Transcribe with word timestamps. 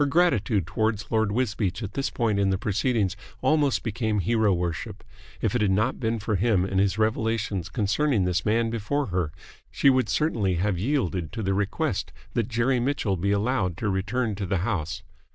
Her 0.01 0.07
gratitude 0.07 0.65
towards 0.65 1.11
Lord 1.11 1.31
Wisbeach 1.31 1.83
at 1.83 1.93
this 1.93 2.09
point 2.09 2.39
in 2.39 2.49
the 2.49 2.57
proceedings 2.57 3.15
almost 3.43 3.83
became 3.83 4.17
hero 4.19 4.51
worship. 4.51 5.03
If 5.41 5.53
it 5.53 5.61
had 5.61 5.69
not 5.69 5.99
been 5.99 6.17
for 6.17 6.37
him 6.37 6.65
and 6.65 6.79
his 6.79 6.97
revelations 6.97 7.69
concerning 7.69 8.25
this 8.25 8.43
man 8.43 8.71
before 8.71 9.05
her, 9.13 9.31
she 9.69 9.91
would 9.91 10.09
certainly 10.09 10.55
have 10.55 10.79
yielded 10.79 11.31
to 11.33 11.43
the 11.43 11.53
request 11.53 12.11
that 12.33 12.47
Jerry 12.49 12.79
Mitchell 12.79 13.15
be 13.15 13.29
allowed 13.31 13.77
to 13.77 13.89
return 13.89 14.33
to 14.37 14.47
the 14.47 14.57
house. 14.65 15.03